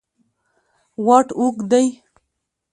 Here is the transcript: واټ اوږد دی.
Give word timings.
واټ 1.05 1.27
اوږد 1.39 1.61
دی. 1.71 1.85